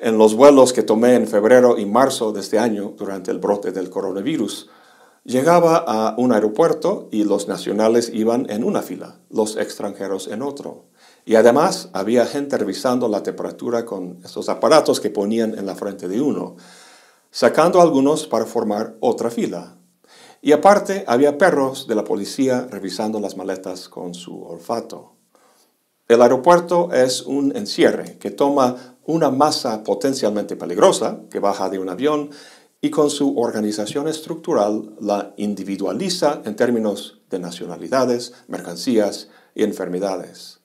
En 0.04 0.18
los 0.18 0.34
vuelos 0.34 0.72
que 0.72 0.82
tomé 0.82 1.14
en 1.14 1.28
febrero 1.28 1.78
y 1.78 1.86
marzo 1.86 2.32
de 2.32 2.40
este 2.40 2.58
año 2.58 2.94
durante 2.98 3.30
el 3.30 3.38
brote 3.38 3.70
del 3.70 3.88
coronavirus, 3.88 4.68
Llegaba 5.24 5.76
a 5.76 6.16
un 6.18 6.32
aeropuerto 6.32 7.08
y 7.12 7.22
los 7.22 7.46
nacionales 7.46 8.10
iban 8.12 8.50
en 8.50 8.64
una 8.64 8.82
fila, 8.82 9.20
los 9.30 9.56
extranjeros 9.56 10.26
en 10.26 10.42
otro. 10.42 10.86
Y 11.24 11.36
además 11.36 11.90
había 11.92 12.26
gente 12.26 12.58
revisando 12.58 13.06
la 13.06 13.22
temperatura 13.22 13.84
con 13.84 14.18
esos 14.24 14.48
aparatos 14.48 14.98
que 14.98 15.10
ponían 15.10 15.56
en 15.56 15.64
la 15.64 15.76
frente 15.76 16.08
de 16.08 16.20
uno, 16.20 16.56
sacando 17.30 17.80
algunos 17.80 18.26
para 18.26 18.46
formar 18.46 18.96
otra 18.98 19.30
fila. 19.30 19.76
Y 20.40 20.50
aparte 20.50 21.04
había 21.06 21.38
perros 21.38 21.86
de 21.86 21.94
la 21.94 22.02
policía 22.02 22.66
revisando 22.68 23.20
las 23.20 23.36
maletas 23.36 23.88
con 23.88 24.14
su 24.14 24.42
olfato. 24.42 25.12
El 26.12 26.20
aeropuerto 26.20 26.92
es 26.92 27.22
un 27.22 27.56
encierre 27.56 28.18
que 28.18 28.30
toma 28.30 28.98
una 29.06 29.30
masa 29.30 29.82
potencialmente 29.82 30.56
peligrosa 30.56 31.20
que 31.30 31.38
baja 31.38 31.70
de 31.70 31.78
un 31.78 31.88
avión 31.88 32.28
y 32.82 32.90
con 32.90 33.08
su 33.08 33.40
organización 33.40 34.08
estructural 34.08 34.94
la 35.00 35.32
individualiza 35.38 36.42
en 36.44 36.54
términos 36.54 37.22
de 37.30 37.38
nacionalidades, 37.38 38.34
mercancías 38.46 39.30
y 39.54 39.62
enfermedades. 39.62 40.60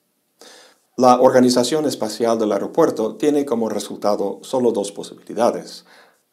La 0.98 1.18
organización 1.18 1.86
espacial 1.86 2.38
del 2.38 2.52
aeropuerto 2.52 3.16
tiene 3.16 3.46
como 3.46 3.70
resultado 3.70 4.40
solo 4.42 4.72
dos 4.72 4.92
posibilidades. 4.92 5.86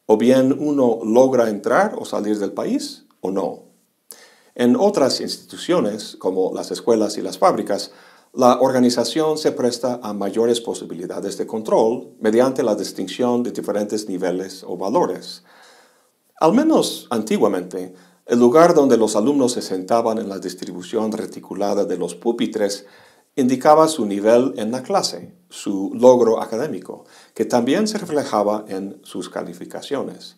O 0.08 0.18
bien 0.18 0.54
uno 0.60 1.00
logra 1.06 1.48
entrar 1.48 1.96
o 1.98 2.04
salir 2.04 2.38
del 2.38 2.52
país 2.52 3.06
o 3.22 3.32
no. 3.32 3.64
En 4.56 4.76
otras 4.76 5.22
instituciones, 5.22 6.18
como 6.20 6.52
las 6.54 6.70
escuelas 6.72 7.18
y 7.18 7.22
las 7.22 7.38
fábricas, 7.38 7.92
la 8.36 8.60
organización 8.60 9.38
se 9.38 9.54
presta 9.54 10.00
a 10.04 10.14
mayores 10.14 10.60
posibilidades 10.60 11.38
de 11.38 11.48
control 11.48 12.16
mediante 12.20 12.64
la 12.64 12.76
distinción 12.76 13.44
de 13.44 13.52
diferentes 13.52 14.10
niveles 14.10 14.64
o 14.68 14.76
valores. 14.76 15.44
Al 16.42 16.54
menos 16.54 17.08
antiguamente, 17.10 17.94
el 18.26 18.40
lugar 18.40 18.74
donde 18.74 18.98
los 18.98 19.16
alumnos 19.16 19.54
se 19.54 19.62
sentaban 19.62 20.18
en 20.18 20.28
la 20.28 20.40
distribución 20.40 21.14
reticulada 21.14 21.86
de 21.86 21.98
los 21.98 22.16
pupitres 22.16 22.86
indicaba 23.38 23.88
su 23.88 24.06
nivel 24.06 24.54
en 24.58 24.72
la 24.72 24.84
clase, 24.84 25.34
su 25.50 25.92
logro 25.94 26.42
académico, 26.42 27.06
que 27.34 27.46
también 27.46 27.88
se 27.88 27.98
reflejaba 27.98 28.66
en 28.68 29.00
sus 29.04 29.30
calificaciones. 29.30 30.38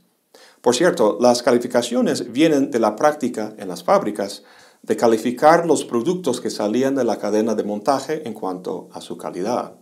Por 0.61 0.75
cierto, 0.75 1.17
las 1.19 1.41
calificaciones 1.41 2.31
vienen 2.31 2.69
de 2.69 2.79
la 2.79 2.95
práctica 2.95 3.55
en 3.57 3.67
las 3.69 3.83
fábricas 3.83 4.43
de 4.88 4.96
calificar 4.96 5.65
los 5.65 5.84
productos 5.84 6.39
que 6.39 6.50
salían 6.50 6.96
de 6.96 7.03
la 7.03 7.17
cadena 7.17 7.56
de 7.56 7.65
montaje 7.65 8.25
en 8.25 8.34
cuanto 8.34 8.88
a 8.94 9.01
su 9.01 9.17
calidad. 9.17 9.75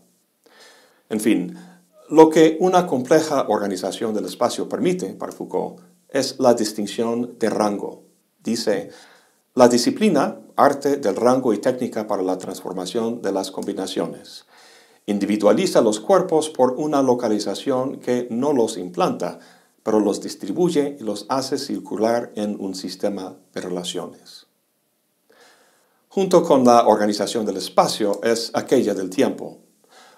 En 1.10 1.20
fin, 1.20 1.56
lo 2.10 2.32
que 2.32 2.58
una 2.60 2.88
compleja 2.88 3.46
organización 3.48 4.16
del 4.16 4.26
espacio 4.26 4.68
permite, 4.68 5.14
para 5.14 5.32
Foucault, 5.32 5.80
es 6.10 6.40
la 6.40 6.56
distinción 6.56 7.38
de 7.38 7.52
rango. 7.52 8.02
Dice, 8.44 8.90
la 9.54 9.68
disciplina, 9.68 10.40
arte 10.56 10.98
del 10.98 11.16
rango 11.16 11.54
y 11.54 11.60
técnica 11.60 12.08
para 12.08 12.24
la 12.24 12.40
transformación 12.40 13.22
de 13.22 13.32
las 13.32 13.52
combinaciones. 13.52 14.46
Individualiza 15.06 15.82
los 15.82 16.00
cuerpos 16.00 16.50
por 16.50 16.72
una 16.72 17.04
localización 17.04 18.00
que 18.00 18.28
no 18.32 18.54
los 18.54 18.76
implanta, 18.76 19.38
pero 19.84 20.00
los 20.00 20.20
distribuye 20.20 20.98
y 21.00 21.04
los 21.04 21.28
hace 21.30 21.60
circular 21.60 22.32
en 22.36 22.60
un 22.60 22.74
sistema 22.74 23.38
de 23.54 23.62
relaciones. 23.62 24.45
Junto 26.16 26.44
con 26.44 26.64
la 26.64 26.88
organización 26.88 27.46
del 27.46 27.58
espacio 27.58 28.22
es 28.24 28.50
aquella 28.54 28.94
del 28.94 29.10
tiempo, 29.10 29.58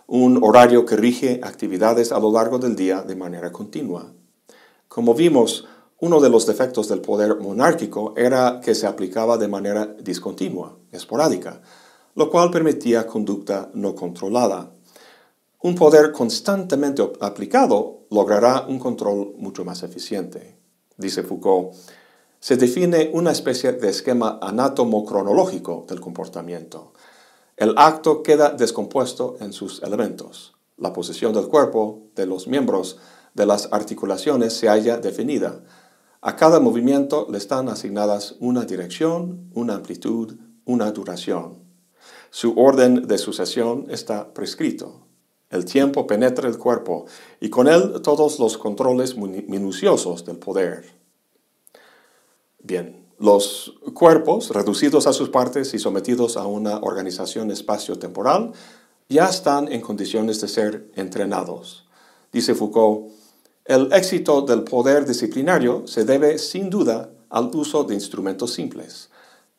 un 0.05 0.43
horario 0.43 0.85
que 0.85 0.95
rige 0.95 1.41
actividades 1.41 2.11
a 2.11 2.19
lo 2.19 2.31
largo 2.31 2.59
del 2.59 2.75
día 2.75 3.01
de 3.01 3.15
manera 3.15 3.51
continua. 3.51 4.13
Como 4.87 5.15
vimos, 5.15 5.67
uno 5.99 6.21
de 6.21 6.29
los 6.29 6.45
defectos 6.45 6.87
del 6.87 7.01
poder 7.01 7.37
monárquico 7.37 8.13
era 8.15 8.61
que 8.63 8.75
se 8.75 8.85
aplicaba 8.85 9.39
de 9.39 9.47
manera 9.47 9.87
discontinua, 9.87 10.77
esporádica, 10.91 11.63
lo 12.13 12.29
cual 12.29 12.51
permitía 12.51 13.07
conducta 13.07 13.71
no 13.73 13.95
controlada. 13.95 14.71
Un 15.63 15.73
poder 15.73 16.11
constantemente 16.11 17.11
aplicado 17.21 18.05
logrará 18.11 18.67
un 18.67 18.77
control 18.77 19.33
mucho 19.39 19.65
más 19.65 19.81
eficiente. 19.81 20.59
Dice 20.95 21.23
Foucault, 21.23 21.73
se 22.39 22.57
define 22.57 23.09
una 23.13 23.31
especie 23.31 23.71
de 23.73 23.89
esquema 23.89 24.39
anátomo-cronológico 24.41 25.85
del 25.87 25.99
comportamiento. 25.99 26.93
El 27.55 27.73
acto 27.77 28.23
queda 28.23 28.49
descompuesto 28.51 29.37
en 29.39 29.53
sus 29.53 29.81
elementos. 29.81 30.55
La 30.77 30.93
posición 30.93 31.33
del 31.33 31.47
cuerpo, 31.47 32.03
de 32.15 32.25
los 32.25 32.47
miembros, 32.47 32.99
de 33.33 33.45
las 33.45 33.69
articulaciones 33.71 34.53
se 34.53 34.67
halla 34.67 34.97
definida 34.97 35.61
a 36.21 36.35
cada 36.35 36.59
movimiento 36.59 37.27
le 37.29 37.37
están 37.37 37.69
asignadas 37.69 38.35
una 38.39 38.65
dirección, 38.65 39.51
una 39.53 39.75
amplitud, 39.75 40.35
una 40.65 40.91
duración. 40.91 41.59
Su 42.31 42.59
orden 42.59 43.07
de 43.07 43.19
sucesión 43.19 43.85
está 43.89 44.33
prescrito. 44.33 45.05
El 45.49 45.63
tiempo 45.63 46.07
penetra 46.07 46.49
el 46.49 46.57
cuerpo 46.57 47.05
y 47.39 47.49
con 47.49 47.67
él 47.67 48.01
todos 48.01 48.39
los 48.39 48.57
controles 48.57 49.15
minuciosos 49.15 50.25
del 50.25 50.37
poder. 50.37 50.96
Bien, 52.67 53.05
los 53.17 53.75
cuerpos, 53.93 54.49
reducidos 54.49 55.07
a 55.07 55.13
sus 55.13 55.29
partes 55.29 55.73
y 55.73 55.79
sometidos 55.79 56.35
a 56.35 56.47
una 56.47 56.79
organización 56.79 57.49
espacio-temporal, 57.49 58.51
ya 59.07 59.29
están 59.29 59.71
en 59.71 59.79
condiciones 59.79 60.41
de 60.41 60.49
ser 60.49 60.91
entrenados. 60.95 61.87
Dice 62.33 62.55
Foucault, 62.55 63.13
el 63.63 63.93
éxito 63.93 64.41
del 64.41 64.65
poder 64.65 65.05
disciplinario 65.05 65.87
se 65.87 66.03
debe 66.03 66.37
sin 66.39 66.69
duda 66.69 67.09
al 67.29 67.49
uso 67.53 67.85
de 67.85 67.93
instrumentos 67.93 68.51
simples, 68.51 69.11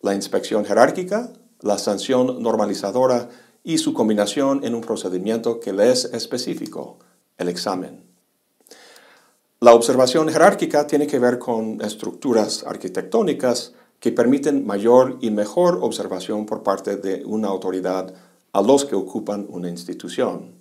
la 0.02 0.14
inspección 0.14 0.66
jerárquica, 0.66 1.32
la 1.62 1.78
sanción 1.78 2.42
normalizadora 2.42 3.30
y 3.64 3.78
su 3.78 3.94
combinación 3.94 4.62
en 4.64 4.74
un 4.74 4.82
procedimiento 4.82 5.60
que 5.60 5.72
le 5.72 5.92
es 5.92 6.04
específico, 6.12 6.98
el 7.38 7.48
examen. 7.48 8.07
La 9.60 9.74
observación 9.74 10.28
jerárquica 10.28 10.86
tiene 10.86 11.08
que 11.08 11.18
ver 11.18 11.40
con 11.40 11.80
estructuras 11.80 12.64
arquitectónicas 12.64 13.72
que 13.98 14.12
permiten 14.12 14.64
mayor 14.64 15.18
y 15.20 15.32
mejor 15.32 15.80
observación 15.82 16.46
por 16.46 16.62
parte 16.62 16.96
de 16.96 17.24
una 17.24 17.48
autoridad 17.48 18.14
a 18.52 18.62
los 18.62 18.84
que 18.84 18.94
ocupan 18.94 19.48
una 19.50 19.68
institución. 19.68 20.54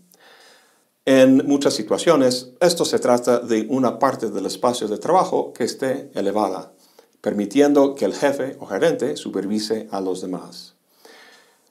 En 1.05 1.45
muchas 1.45 1.75
situaciones, 1.75 2.53
esto 2.59 2.85
se 2.85 2.97
trata 2.97 3.37
de 3.39 3.67
una 3.69 3.99
parte 3.99 4.31
del 4.31 4.47
espacio 4.47 4.87
de 4.87 4.97
trabajo 4.97 5.53
que 5.53 5.65
esté 5.65 6.09
elevada, 6.15 6.73
permitiendo 7.21 7.93
que 7.93 8.05
el 8.05 8.15
jefe 8.15 8.57
o 8.59 8.65
gerente 8.65 9.15
supervise 9.15 9.87
a 9.91 10.01
los 10.01 10.21
demás. 10.21 10.73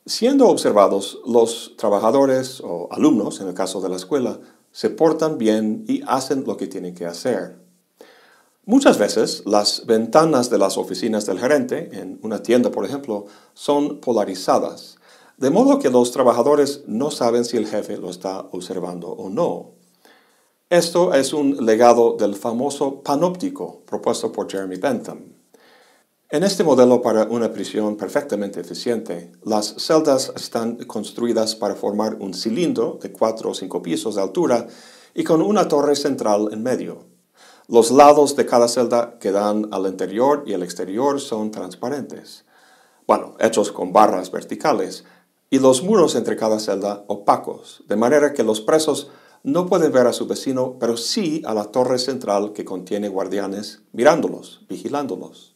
Siendo 0.06 0.46
observados, 0.46 1.18
los 1.26 1.74
trabajadores 1.76 2.60
o 2.60 2.86
alumnos, 2.92 3.40
en 3.40 3.48
el 3.48 3.54
caso 3.54 3.80
de 3.80 3.88
la 3.88 3.96
escuela, 3.96 4.38
se 4.76 4.90
portan 4.90 5.38
bien 5.38 5.86
y 5.88 6.02
hacen 6.06 6.44
lo 6.46 6.58
que 6.58 6.66
tienen 6.66 6.94
que 6.94 7.06
hacer. 7.06 7.56
Muchas 8.66 8.98
veces 8.98 9.42
las 9.46 9.86
ventanas 9.86 10.50
de 10.50 10.58
las 10.58 10.76
oficinas 10.76 11.24
del 11.24 11.38
gerente, 11.38 11.88
en 11.94 12.18
una 12.22 12.42
tienda 12.42 12.70
por 12.70 12.84
ejemplo, 12.84 13.24
son 13.54 14.02
polarizadas 14.02 14.98
de 15.38 15.48
modo 15.48 15.78
que 15.78 15.88
los 15.88 16.12
trabajadores 16.12 16.82
no 16.86 17.10
saben 17.10 17.46
si 17.46 17.56
el 17.56 17.66
jefe 17.66 17.96
lo 17.96 18.10
está 18.10 18.40
observando 18.52 19.08
o 19.08 19.30
no. 19.30 19.70
Esto 20.68 21.14
es 21.14 21.32
un 21.32 21.64
legado 21.64 22.16
del 22.18 22.34
famoso 22.34 23.02
panóptico 23.02 23.80
propuesto 23.86 24.30
por 24.30 24.50
Jeremy 24.50 24.76
Bentham. 24.76 25.35
En 26.28 26.42
este 26.42 26.64
modelo 26.64 27.02
para 27.02 27.22
una 27.26 27.52
prisión 27.52 27.96
perfectamente 27.96 28.60
eficiente, 28.60 29.30
las 29.44 29.76
celdas 29.78 30.32
están 30.34 30.74
construidas 30.78 31.54
para 31.54 31.76
formar 31.76 32.16
un 32.16 32.34
cilindro 32.34 32.98
de 33.00 33.12
cuatro 33.12 33.50
o 33.50 33.54
cinco 33.54 33.80
pisos 33.80 34.16
de 34.16 34.22
altura 34.22 34.66
y 35.14 35.22
con 35.22 35.40
una 35.40 35.68
torre 35.68 35.94
central 35.94 36.48
en 36.50 36.64
medio. 36.64 37.04
Los 37.68 37.92
lados 37.92 38.34
de 38.34 38.44
cada 38.44 38.66
celda 38.66 39.20
que 39.20 39.30
dan 39.30 39.68
al 39.70 39.86
interior 39.86 40.42
y 40.48 40.54
al 40.54 40.64
exterior 40.64 41.20
son 41.20 41.52
transparentes. 41.52 42.44
Bueno, 43.06 43.36
hechos 43.38 43.70
con 43.70 43.92
barras 43.92 44.32
verticales, 44.32 45.04
y 45.48 45.60
los 45.60 45.84
muros 45.84 46.16
entre 46.16 46.34
cada 46.34 46.58
celda 46.58 47.04
opacos, 47.06 47.84
de 47.86 47.94
manera 47.94 48.32
que 48.32 48.42
los 48.42 48.60
presos 48.60 49.12
no 49.44 49.66
pueden 49.66 49.92
ver 49.92 50.08
a 50.08 50.12
su 50.12 50.26
vecino, 50.26 50.76
pero 50.80 50.96
sí 50.96 51.40
a 51.46 51.54
la 51.54 51.66
torre 51.66 52.00
central 52.00 52.52
que 52.52 52.64
contiene 52.64 53.08
guardianes 53.08 53.82
mirándolos, 53.92 54.66
vigilándolos. 54.68 55.55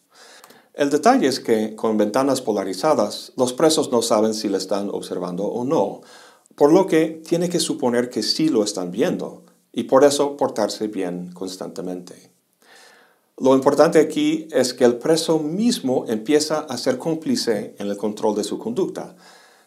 El 0.72 0.90
detalle 0.90 1.26
es 1.26 1.40
que 1.40 1.74
con 1.74 1.96
ventanas 1.96 2.40
polarizadas, 2.40 3.32
los 3.36 3.52
presos 3.52 3.90
no 3.90 4.02
saben 4.02 4.34
si 4.34 4.48
le 4.48 4.56
están 4.56 4.88
observando 4.88 5.46
o 5.46 5.64
no, 5.64 6.02
por 6.54 6.72
lo 6.72 6.86
que 6.86 7.22
tiene 7.26 7.48
que 7.48 7.58
suponer 7.58 8.08
que 8.08 8.22
sí 8.22 8.48
lo 8.48 8.62
están 8.62 8.90
viendo, 8.92 9.42
y 9.72 9.84
por 9.84 10.04
eso 10.04 10.36
portarse 10.36 10.86
bien 10.86 11.32
constantemente. 11.32 12.30
Lo 13.36 13.54
importante 13.54 13.98
aquí 13.98 14.46
es 14.52 14.74
que 14.74 14.84
el 14.84 14.98
preso 14.98 15.38
mismo 15.38 16.04
empieza 16.06 16.60
a 16.60 16.76
ser 16.76 16.98
cómplice 16.98 17.74
en 17.78 17.88
el 17.88 17.96
control 17.96 18.36
de 18.36 18.44
su 18.44 18.58
conducta, 18.58 19.16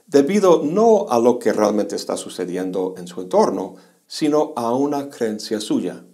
debido 0.07 0.62
no 0.63 1.07
a 1.10 1.19
lo 1.19 1.38
que 1.39 1.51
realmente 1.51 1.95
está 1.95 2.15
sucediendo 2.15 2.95
en 2.98 3.07
su 3.07 3.19
entorno, 3.19 3.75
sino 4.07 4.53
a 4.55 4.74
una 4.75 5.10
creencia 5.10 5.60
suya. 5.60 6.05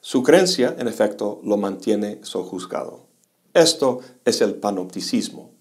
Su 0.00 0.22
creencia, 0.22 0.76
en 0.78 0.86
efecto, 0.86 1.40
lo 1.42 1.56
mantiene 1.56 2.20
sojuzgado. 2.22 3.03
Esto 3.54 4.00
es 4.24 4.40
el 4.40 4.56
panopticismo. 4.56 5.52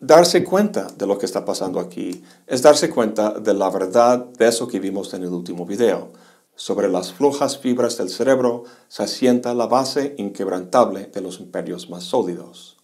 Darse 0.00 0.42
cuenta 0.42 0.88
de 0.88 1.06
lo 1.06 1.16
que 1.16 1.24
está 1.24 1.44
pasando 1.44 1.78
aquí 1.78 2.24
es 2.46 2.60
darse 2.60 2.90
cuenta 2.90 3.30
de 3.38 3.54
la 3.54 3.70
verdad 3.70 4.18
de 4.18 4.48
eso 4.48 4.66
que 4.66 4.80
vimos 4.80 5.14
en 5.14 5.22
el 5.22 5.28
último 5.32 5.64
video. 5.64 6.10
Sobre 6.56 6.88
las 6.88 7.12
flojas 7.12 7.56
fibras 7.58 7.96
del 7.98 8.10
cerebro 8.10 8.64
se 8.88 9.04
asienta 9.04 9.54
la 9.54 9.66
base 9.66 10.16
inquebrantable 10.18 11.06
de 11.06 11.20
los 11.20 11.38
imperios 11.38 11.88
más 11.88 12.02
sólidos. 12.02 12.76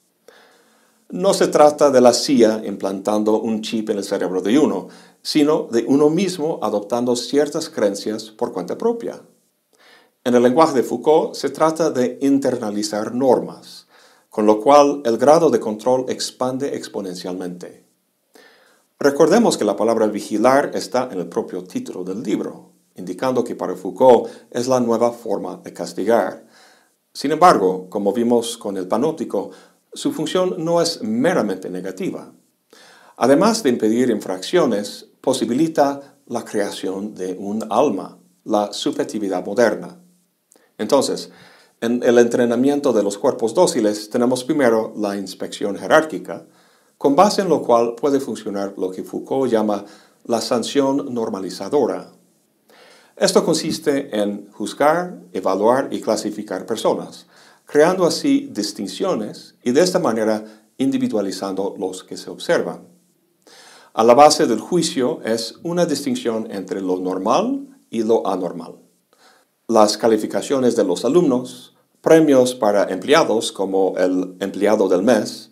No 1.11 1.35
se 1.35 1.49
trata 1.49 1.91
de 1.91 2.01
la 2.01 2.13
CIA 2.13 2.63
implantando 2.65 3.41
un 3.41 3.63
chip 3.63 3.91
en 3.91 3.99
el 3.99 4.05
cerebro 4.05 4.43
de 4.43 4.59
uno, 4.59 4.89
sino 5.23 5.65
de 5.65 5.85
uno 5.89 6.09
mismo 6.09 6.61
adoptando 6.63 7.17
ciertas 7.17 7.69
creencias 7.69 8.31
por 8.31 8.53
cuenta 8.53 8.79
propia. 8.79 9.21
En 10.25 10.37
el 10.37 10.43
lenguaje 10.45 10.75
de 10.75 10.85
Foucault 10.85 11.35
se 11.35 11.51
trata 11.51 11.91
de 11.91 12.17
internalizar 12.23 13.13
normas, 13.13 13.89
con 14.31 14.47
lo 14.47 14.61
cual 14.61 15.03
el 15.05 15.19
grado 15.19 15.51
de 15.51 15.59
control 15.59 16.05
expande 16.09 16.77
exponencialmente. 16.77 17.85
Recordemos 19.01 19.59
que 19.59 19.65
la 19.65 19.75
palabra 19.75 20.07
vigilar 20.07 20.71
está 20.75 21.09
en 21.11 21.19
el 21.19 21.27
propio 21.27 21.65
título 21.65 22.05
del 22.05 22.23
libro, 22.23 22.71
indicando 22.95 23.43
que 23.43 23.57
para 23.57 23.75
Foucault 23.75 24.31
es 24.53 24.69
la 24.69 24.79
nueva 24.79 25.11
forma 25.11 25.57
de 25.57 25.73
castigar. 25.73 26.47
Sin 27.13 27.33
embargo, 27.33 27.91
como 27.91 28.13
vimos 28.13 28.57
con 28.57 28.77
el 28.77 28.87
panóptico, 28.87 29.51
su 29.93 30.13
función 30.13 30.55
no 30.65 30.81
es 30.81 31.03
meramente 31.03 31.69
negativa. 31.69 32.33
Además 33.17 33.65
de 33.65 33.71
impedir 33.71 34.09
infracciones, 34.11 35.09
posibilita 35.21 36.17
la 36.27 36.45
creación 36.45 37.13
de 37.13 37.35
un 37.37 37.67
alma, 37.71 38.19
la 38.45 38.73
subjetividad 38.73 39.45
moderna. 39.45 40.02
Entonces, 40.79 41.31
en 41.81 42.03
el 42.03 42.19
entrenamiento 42.19 42.93
de 42.93 43.03
los 43.03 43.19
cuerpos 43.19 43.55
dóciles 43.55 44.09
tenemos 44.09 44.45
primero 44.45 44.93
la 44.97 45.17
inspección 45.17 45.77
jerárquica, 45.77 46.47
con 46.97 47.17
base 47.17 47.43
en 47.43 47.49
lo 47.49 47.63
cual 47.63 47.97
puede 47.97 48.21
funcionar 48.21 48.75
lo 48.77 48.91
que 48.91 49.03
Foucault 49.03 49.51
llama 49.51 49.85
la 50.25 50.41
sanción 50.41 51.13
normalizadora. 51.13 52.13
Esto 53.17 53.45
consiste 53.45 54.17
en 54.17 54.51
juzgar, 54.53 55.21
evaluar 55.33 55.89
y 55.91 56.01
clasificar 56.01 56.67
personas, 56.67 57.27
creando 57.67 58.05
así 58.05 58.49
distinciones 58.53 59.57
y 59.63 59.73
de 59.73 59.81
esta 59.81 59.99
manera 59.99 60.45
individualizando 60.79 61.75
los 61.79 62.05
que 62.05 62.17
se 62.17 62.31
observan. 62.31 62.87
A 63.95 64.05
la 64.05 64.15
base 64.15 64.47
del 64.47 64.61
juicio 64.61 65.21
es 65.25 65.57
una 65.63 65.85
distinción 65.85 66.51
entre 66.51 66.81
lo 66.81 66.99
normal 66.99 67.67
y 67.91 68.03
lo 68.05 68.27
anormal. 68.27 68.82
Las 69.69 69.97
calificaciones 69.97 70.75
de 70.75 70.83
los 70.83 71.05
alumnos, 71.05 71.75
premios 72.01 72.55
para 72.55 72.85
empleados 72.91 73.53
como 73.53 73.95
el 73.97 74.35
empleado 74.41 74.89
del 74.89 75.03
mes, 75.03 75.51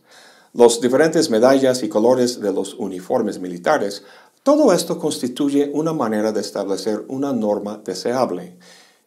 los 0.52 0.80
diferentes 0.80 1.30
medallas 1.30 1.84
y 1.84 1.88
colores 1.88 2.40
de 2.40 2.52
los 2.52 2.74
uniformes 2.74 3.38
militares, 3.38 4.02
todo 4.42 4.72
esto 4.72 4.98
constituye 4.98 5.70
una 5.72 5.92
manera 5.92 6.32
de 6.32 6.40
establecer 6.40 7.04
una 7.06 7.32
norma 7.32 7.80
deseable 7.84 8.58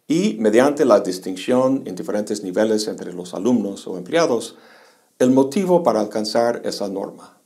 y 0.07 0.35
mediante 0.39 0.85
la 0.85 1.01
distinción 1.01 1.83
en 1.85 1.95
diferentes 1.95 2.41
niveles 2.41 2.87
entre 2.87 3.11
los 3.11 3.33
alumnos 3.33 3.85
o 3.87 3.97
empleados, 3.97 4.55
el 5.19 5.31
motivo 5.31 5.83
para 5.83 5.99
alcanzar 5.99 6.61
esa 6.63 6.87
norma. 6.87 7.37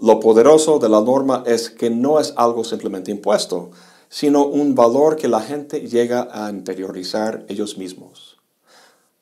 Lo 0.00 0.18
poderoso 0.18 0.78
de 0.78 0.88
la 0.88 1.02
norma 1.02 1.42
es 1.46 1.68
que 1.68 1.90
no 1.90 2.18
es 2.18 2.32
algo 2.36 2.64
simplemente 2.64 3.10
impuesto, 3.10 3.70
sino 4.14 4.46
un 4.46 4.76
valor 4.76 5.16
que 5.16 5.26
la 5.26 5.40
gente 5.40 5.88
llega 5.88 6.28
a 6.30 6.48
interiorizar 6.48 7.44
ellos 7.48 7.76
mismos. 7.78 8.38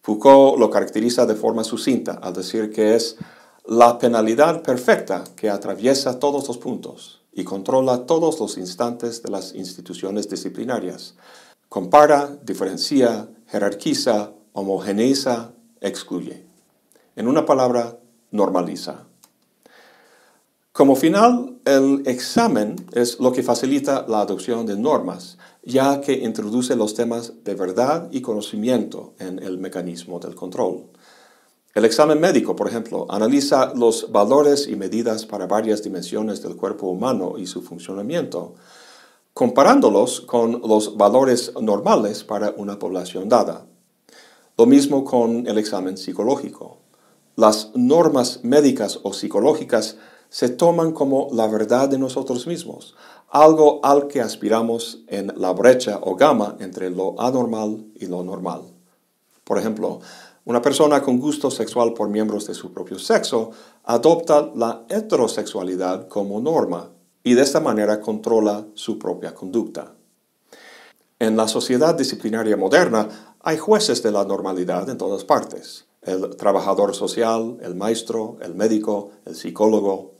Foucault 0.02 0.58
lo 0.58 0.68
caracteriza 0.68 1.24
de 1.24 1.34
forma 1.34 1.64
sucinta 1.64 2.18
al 2.22 2.34
decir 2.34 2.70
que 2.70 2.94
es 2.94 3.16
la 3.64 3.98
penalidad 3.98 4.62
perfecta 4.62 5.24
que 5.34 5.48
atraviesa 5.48 6.18
todos 6.18 6.46
los 6.46 6.58
puntos 6.58 7.22
y 7.32 7.42
controla 7.42 8.04
todos 8.04 8.38
los 8.38 8.58
instantes 8.58 9.22
de 9.22 9.30
las 9.30 9.54
instituciones 9.54 10.28
disciplinarias, 10.28 11.14
Compara, 11.70 12.36
diferencia, 12.42 13.30
jerarquiza, 13.46 14.32
homogeneiza, 14.52 15.52
excluye. 15.80 16.44
En 17.16 17.28
una 17.28 17.46
palabra, 17.46 17.98
normaliza. 18.30 19.06
Como 20.72 20.96
final, 20.96 21.58
el 21.66 22.02
examen 22.06 22.76
es 22.94 23.20
lo 23.20 23.30
que 23.30 23.42
facilita 23.42 24.06
la 24.08 24.22
adopción 24.22 24.64
de 24.64 24.74
normas, 24.74 25.36
ya 25.62 26.00
que 26.00 26.14
introduce 26.14 26.74
los 26.76 26.94
temas 26.94 27.34
de 27.44 27.54
verdad 27.54 28.08
y 28.10 28.22
conocimiento 28.22 29.12
en 29.18 29.38
el 29.38 29.58
mecanismo 29.58 30.18
del 30.18 30.34
control. 30.34 30.86
El 31.74 31.84
examen 31.84 32.18
médico, 32.18 32.56
por 32.56 32.68
ejemplo, 32.68 33.06
analiza 33.10 33.74
los 33.74 34.10
valores 34.12 34.66
y 34.66 34.74
medidas 34.74 35.26
para 35.26 35.46
varias 35.46 35.82
dimensiones 35.82 36.42
del 36.42 36.56
cuerpo 36.56 36.86
humano 36.86 37.34
y 37.36 37.46
su 37.46 37.60
funcionamiento, 37.60 38.54
comparándolos 39.34 40.22
con 40.22 40.62
los 40.62 40.96
valores 40.96 41.52
normales 41.60 42.24
para 42.24 42.54
una 42.56 42.78
población 42.78 43.28
dada. 43.28 43.66
Lo 44.56 44.64
mismo 44.64 45.04
con 45.04 45.46
el 45.46 45.58
examen 45.58 45.98
psicológico. 45.98 46.78
Las 47.36 47.72
normas 47.74 48.40
médicas 48.42 49.00
o 49.02 49.12
psicológicas 49.12 49.98
se 50.32 50.48
toman 50.48 50.92
como 50.92 51.28
la 51.30 51.46
verdad 51.46 51.90
de 51.90 51.98
nosotros 51.98 52.46
mismos, 52.46 52.96
algo 53.28 53.80
al 53.82 54.08
que 54.08 54.22
aspiramos 54.22 55.00
en 55.08 55.30
la 55.36 55.52
brecha 55.52 55.98
o 56.00 56.16
gama 56.16 56.56
entre 56.58 56.88
lo 56.88 57.20
anormal 57.20 57.84
y 57.96 58.06
lo 58.06 58.24
normal. 58.24 58.62
Por 59.44 59.58
ejemplo, 59.58 60.00
una 60.46 60.62
persona 60.62 61.02
con 61.02 61.20
gusto 61.20 61.50
sexual 61.50 61.92
por 61.92 62.08
miembros 62.08 62.46
de 62.46 62.54
su 62.54 62.72
propio 62.72 62.98
sexo 62.98 63.50
adopta 63.84 64.50
la 64.54 64.86
heterosexualidad 64.88 66.08
como 66.08 66.40
norma 66.40 66.88
y 67.22 67.34
de 67.34 67.42
esta 67.42 67.60
manera 67.60 68.00
controla 68.00 68.64
su 68.72 68.98
propia 68.98 69.34
conducta. 69.34 69.92
En 71.18 71.36
la 71.36 71.46
sociedad 71.46 71.94
disciplinaria 71.94 72.56
moderna 72.56 73.36
hay 73.40 73.58
jueces 73.58 74.02
de 74.02 74.12
la 74.12 74.24
normalidad 74.24 74.88
en 74.88 74.96
todas 74.96 75.24
partes. 75.24 75.84
El 76.00 76.36
trabajador 76.36 76.94
social, 76.94 77.58
el 77.60 77.74
maestro, 77.74 78.38
el 78.40 78.54
médico, 78.54 79.10
el 79.26 79.36
psicólogo. 79.36 80.11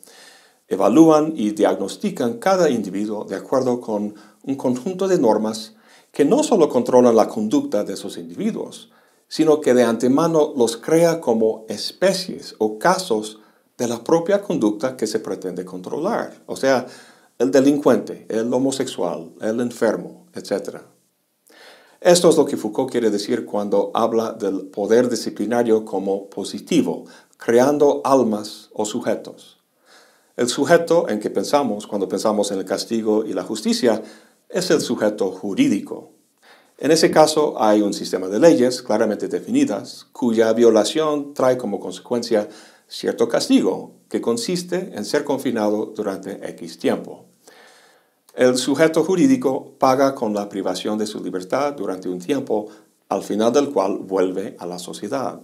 Evalúan 0.73 1.35
y 1.37 1.51
diagnostican 1.51 2.39
cada 2.39 2.71
individuo 2.71 3.27
de 3.27 3.37
acuerdo 3.37 3.79
con 3.79 4.15
un 4.43 4.55
conjunto 4.55 5.07
de 5.07 5.19
normas 5.19 5.75
que 6.11 6.25
no 6.25 6.43
solo 6.43 6.71
controlan 6.71 7.15
la 7.15 7.29
conducta 7.29 7.85
de 7.85 7.93
esos 7.93 8.17
individuos, 8.17 8.91
sino 9.29 9.61
que 9.61 9.75
de 9.75 9.83
antemano 9.83 10.55
los 10.57 10.79
crea 10.79 11.21
como 11.21 11.67
especies 11.69 12.55
o 12.57 12.79
casos 12.79 13.41
de 13.77 13.87
la 13.87 14.03
propia 14.03 14.41
conducta 14.41 14.97
que 14.97 15.07
se 15.07 15.21
pretende 15.21 15.67
controlar, 15.67 16.43
o 16.47 16.57
sea, 16.57 16.87
el 17.39 17.51
delincuente, 17.51 18.25
el 18.31 18.51
homosexual, 18.51 19.31
el 19.43 19.61
enfermo, 19.61 20.25
etc. 20.33 20.79
Esto 22.01 22.31
es 22.31 22.37
lo 22.39 22.47
que 22.47 22.57
Foucault 22.57 22.91
quiere 22.91 23.11
decir 23.11 23.45
cuando 23.45 23.91
habla 23.93 24.33
del 24.33 24.69
poder 24.69 25.11
disciplinario 25.11 25.85
como 25.85 26.31
positivo, 26.31 27.05
creando 27.37 28.01
almas 28.05 28.71
o 28.73 28.87
sujetos. 28.87 29.62
El 30.37 30.49
sujeto 30.49 31.09
en 31.09 31.21
que 31.21 31.29
pensamos 31.29 31.87
cuando 31.87 32.09
pensamos 32.09 32.51
en 32.53 32.59
el 32.59 32.65
castigo 32.65 33.25
y 33.25 33.35
la 33.35 33.43
justicia 33.43 34.03
es 34.49 34.71
el 34.71 34.81
sujeto 34.81 35.31
jurídico. 35.31 36.11
En 36.79 36.91
ese 36.91 37.11
caso 37.11 37.63
hay 37.63 37.83
un 37.83 37.93
sistema 37.93 38.29
de 38.29 38.41
leyes 38.41 38.83
claramente 38.83 39.29
definidas 39.29 40.07
cuya 40.13 40.53
violación 40.53 41.35
trae 41.35 41.59
como 41.59 41.79
consecuencia 41.79 42.49
cierto 42.89 43.29
castigo 43.29 43.93
que 44.09 44.21
consiste 44.21 44.93
en 44.95 45.05
ser 45.05 45.25
confinado 45.25 45.93
durante 45.95 46.49
X 46.51 46.79
tiempo. 46.79 47.27
El 48.35 48.57
sujeto 48.57 49.05
jurídico 49.05 49.75
paga 49.79 50.15
con 50.15 50.33
la 50.33 50.49
privación 50.49 50.97
de 50.97 51.07
su 51.07 51.23
libertad 51.23 51.75
durante 51.75 52.09
un 52.09 52.19
tiempo, 52.19 52.69
al 53.11 53.23
final 53.23 53.53
del 53.53 53.71
cual 53.71 53.99
vuelve 53.99 54.57
a 54.59 54.65
la 54.65 54.79
sociedad. 54.79 55.43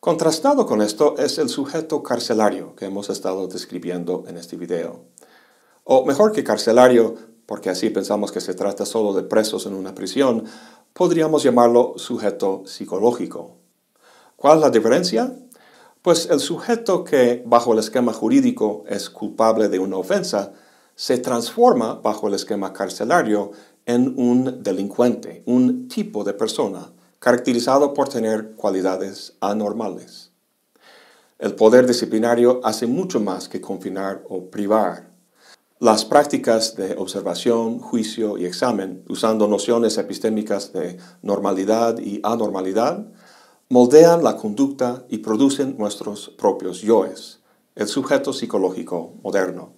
Contrastado 0.00 0.64
con 0.64 0.80
esto 0.80 1.16
es 1.18 1.38
el 1.38 1.48
sujeto 1.48 2.04
carcelario 2.04 2.76
que 2.76 2.84
hemos 2.84 3.10
estado 3.10 3.48
describiendo 3.48 4.22
en 4.28 4.36
este 4.36 4.56
video. 4.56 5.00
O 5.82 6.06
mejor 6.06 6.30
que 6.30 6.44
carcelario, 6.44 7.16
porque 7.46 7.68
así 7.68 7.90
pensamos 7.90 8.30
que 8.30 8.40
se 8.40 8.54
trata 8.54 8.86
solo 8.86 9.12
de 9.12 9.24
presos 9.24 9.66
en 9.66 9.74
una 9.74 9.96
prisión, 9.96 10.44
podríamos 10.92 11.42
llamarlo 11.42 11.94
sujeto 11.96 12.62
psicológico. 12.64 13.56
¿Cuál 14.36 14.58
es 14.58 14.62
la 14.62 14.70
diferencia? 14.70 15.36
Pues 16.00 16.30
el 16.30 16.38
sujeto 16.38 17.02
que 17.02 17.42
bajo 17.44 17.72
el 17.72 17.80
esquema 17.80 18.12
jurídico 18.12 18.84
es 18.86 19.10
culpable 19.10 19.68
de 19.68 19.80
una 19.80 19.96
ofensa 19.96 20.52
se 20.94 21.18
transforma 21.18 21.94
bajo 21.94 22.28
el 22.28 22.34
esquema 22.34 22.72
carcelario 22.72 23.50
en 23.84 24.14
un 24.16 24.62
delincuente, 24.62 25.42
un 25.46 25.88
tipo 25.88 26.22
de 26.22 26.34
persona 26.34 26.92
caracterizado 27.18 27.94
por 27.94 28.08
tener 28.08 28.52
cualidades 28.52 29.36
anormales. 29.40 30.30
El 31.38 31.54
poder 31.54 31.86
disciplinario 31.86 32.60
hace 32.64 32.86
mucho 32.86 33.20
más 33.20 33.48
que 33.48 33.60
confinar 33.60 34.24
o 34.28 34.50
privar. 34.50 35.10
Las 35.80 36.04
prácticas 36.04 36.74
de 36.74 36.96
observación, 36.96 37.78
juicio 37.78 38.38
y 38.38 38.46
examen, 38.46 39.04
usando 39.08 39.46
nociones 39.46 39.96
epistémicas 39.98 40.72
de 40.72 40.98
normalidad 41.22 41.98
y 41.98 42.20
anormalidad, 42.24 43.06
moldean 43.68 44.24
la 44.24 44.36
conducta 44.36 45.04
y 45.08 45.18
producen 45.18 45.76
nuestros 45.78 46.30
propios 46.30 46.82
yoes, 46.82 47.40
el 47.76 47.86
sujeto 47.86 48.32
psicológico 48.32 49.14
moderno. 49.22 49.72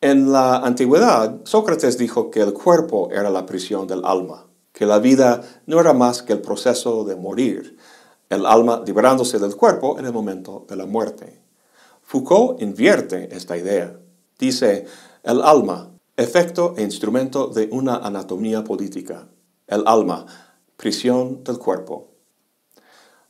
En 0.00 0.32
la 0.32 0.56
antigüedad, 0.56 1.40
Sócrates 1.44 1.98
dijo 1.98 2.30
que 2.30 2.40
el 2.40 2.54
cuerpo 2.54 3.10
era 3.12 3.30
la 3.30 3.46
prisión 3.46 3.86
del 3.86 4.04
alma, 4.04 4.49
que 4.80 4.86
la 4.86 4.98
vida 4.98 5.42
no 5.66 5.78
era 5.78 5.92
más 5.92 6.22
que 6.22 6.32
el 6.32 6.40
proceso 6.40 7.04
de 7.04 7.14
morir, 7.14 7.76
el 8.30 8.46
alma 8.46 8.82
liberándose 8.86 9.38
del 9.38 9.54
cuerpo 9.54 9.98
en 9.98 10.06
el 10.06 10.12
momento 10.14 10.64
de 10.70 10.74
la 10.74 10.86
muerte. 10.86 11.38
Foucault 12.02 12.62
invierte 12.62 13.28
esta 13.36 13.58
idea. 13.58 13.94
Dice, 14.38 14.86
el 15.22 15.42
alma, 15.42 15.90
efecto 16.16 16.72
e 16.78 16.82
instrumento 16.82 17.48
de 17.48 17.68
una 17.70 17.96
anatomía 17.96 18.64
política. 18.64 19.28
El 19.66 19.82
alma, 19.84 20.24
prisión 20.78 21.44
del 21.44 21.58
cuerpo. 21.58 22.08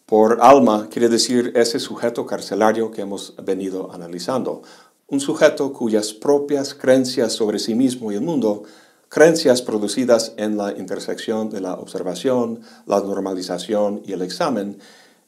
Por 0.07 0.39
alma 0.43 0.87
quiere 0.89 1.09
decir 1.09 1.51
ese 1.57 1.81
sujeto 1.81 2.27
carcelario 2.27 2.93
que 2.93 3.03
hemos 3.03 3.35
venido 3.45 3.91
analizando, 3.93 4.63
un 5.09 5.19
sujeto 5.19 5.73
cuyas 5.73 6.13
propias 6.13 6.75
creencias 6.75 7.33
sobre 7.33 7.59
sí 7.59 7.75
mismo 7.75 8.13
y 8.13 8.15
el 8.15 8.23
mundo, 8.23 8.63
creencias 9.11 9.61
producidas 9.61 10.35
en 10.37 10.57
la 10.57 10.70
intersección 10.79 11.51
de 11.51 11.61
la 11.61 11.75
observación, 11.75 12.61
la 12.87 13.01
normalización 13.01 14.03
y 14.07 14.12
el 14.12 14.23
examen, 14.23 14.79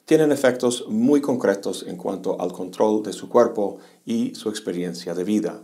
tienen 0.05 0.31
efectos 0.31 0.87
muy 0.89 1.21
concretos 1.21 1.85
en 1.89 1.97
cuanto 1.97 2.41
al 2.41 2.53
control 2.53 3.03
de 3.03 3.13
su 3.13 3.29
cuerpo 3.29 3.79
y 4.07 4.35
su 4.37 4.49
experiencia 4.49 5.15
de 5.15 5.25
vida. 5.25 5.63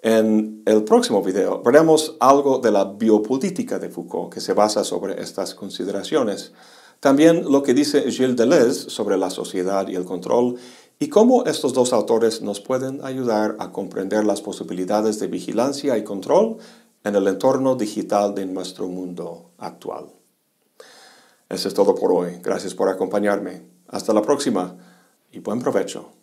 En 0.00 0.62
el 0.66 0.84
próximo 0.84 1.22
video 1.22 1.62
veremos 1.62 2.16
algo 2.20 2.58
de 2.58 2.70
la 2.70 2.84
biopolítica 2.84 3.78
de 3.78 3.88
Foucault 3.88 4.32
que 4.32 4.42
se 4.42 4.52
basa 4.52 4.84
sobre 4.84 5.20
estas 5.22 5.54
consideraciones, 5.54 6.52
también 7.00 7.50
lo 7.50 7.62
que 7.62 7.72
dice 7.72 8.10
Gilles 8.10 8.36
Deleuze 8.36 8.90
sobre 8.90 9.16
la 9.16 9.30
sociedad 9.30 9.88
y 9.88 9.96
el 9.96 10.04
control 10.04 10.56
y 10.98 11.08
cómo 11.08 11.44
estos 11.44 11.74
dos 11.74 11.92
autores 11.92 12.40
nos 12.40 12.60
pueden 12.60 13.04
ayudar 13.04 13.56
a 13.58 13.70
comprender 13.70 14.24
las 14.24 14.40
posibilidades 14.40 15.18
de 15.18 15.26
vigilancia 15.26 15.98
y 15.98 16.04
control 16.04 16.56
en 17.04 17.14
el 17.14 17.28
entorno 17.28 17.76
digital 17.76 18.34
de 18.34 18.46
nuestro 18.46 18.88
mundo 18.88 19.50
actual. 19.58 20.06
Eso 21.48 21.68
es 21.68 21.74
todo 21.74 21.94
por 21.94 22.12
hoy. 22.12 22.38
Gracias 22.42 22.74
por 22.74 22.88
acompañarme. 22.88 23.62
Hasta 23.88 24.12
la 24.12 24.22
próxima 24.22 24.76
y 25.30 25.38
buen 25.38 25.60
provecho. 25.60 26.15